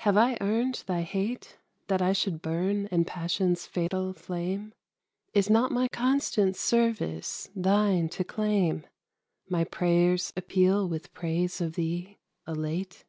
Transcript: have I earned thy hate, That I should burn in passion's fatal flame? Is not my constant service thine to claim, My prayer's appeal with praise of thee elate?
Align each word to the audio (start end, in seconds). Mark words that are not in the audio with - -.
have 0.00 0.18
I 0.18 0.36
earned 0.42 0.84
thy 0.86 1.00
hate, 1.00 1.56
That 1.86 2.02
I 2.02 2.12
should 2.12 2.42
burn 2.42 2.84
in 2.88 3.06
passion's 3.06 3.64
fatal 3.64 4.12
flame? 4.12 4.74
Is 5.32 5.48
not 5.48 5.72
my 5.72 5.88
constant 5.88 6.54
service 6.54 7.48
thine 7.56 8.10
to 8.10 8.24
claim, 8.24 8.86
My 9.48 9.64
prayer's 9.64 10.34
appeal 10.36 10.86
with 10.86 11.14
praise 11.14 11.62
of 11.62 11.76
thee 11.76 12.18
elate? 12.46 13.06